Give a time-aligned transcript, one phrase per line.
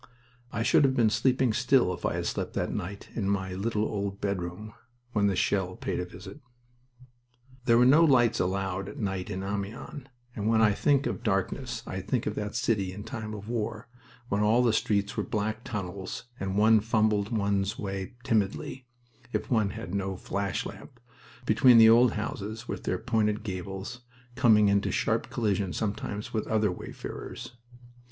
[0.51, 3.83] I should have been sleeping still if I had slept that night in my little
[3.85, 4.73] old bedroom
[5.11, 6.39] when the shell paid a visit.
[7.65, 11.83] There were no lights allowed at night in Amiens, and when I think of darkness
[11.85, 13.89] I think of that city in time of war,
[14.27, 18.87] when all the streets were black tunnels and one fumbled one's way timidly,
[19.33, 20.99] if one had no flash lamp,
[21.45, 24.01] between the old houses with their pointed gables,
[24.33, 27.55] coming into sharp collision sometimes with other wayfarers.